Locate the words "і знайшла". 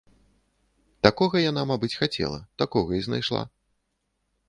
3.01-3.47